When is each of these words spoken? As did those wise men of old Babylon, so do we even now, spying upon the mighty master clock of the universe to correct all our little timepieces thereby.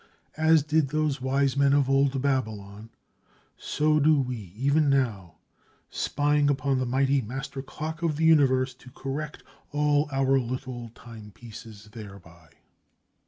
As 0.37 0.63
did 0.63 0.87
those 0.87 1.21
wise 1.21 1.55
men 1.55 1.73
of 1.73 1.87
old 1.87 2.19
Babylon, 2.23 2.89
so 3.55 3.99
do 3.99 4.19
we 4.19 4.51
even 4.57 4.89
now, 4.89 5.35
spying 5.91 6.49
upon 6.49 6.79
the 6.79 6.87
mighty 6.87 7.21
master 7.21 7.61
clock 7.61 8.01
of 8.01 8.15
the 8.15 8.25
universe 8.25 8.73
to 8.73 8.89
correct 8.89 9.43
all 9.69 10.09
our 10.11 10.39
little 10.39 10.89
timepieces 10.95 11.89
thereby. 11.91 12.49